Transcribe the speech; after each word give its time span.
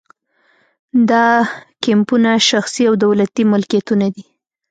دا 1.09 1.25
کیمپونه 1.83 2.31
شخصي 2.49 2.83
او 2.89 2.93
دولتي 3.05 3.43
ملکیتونه 3.51 4.07
دي 4.15 4.25